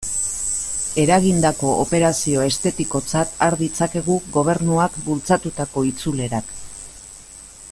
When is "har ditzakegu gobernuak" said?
3.47-4.97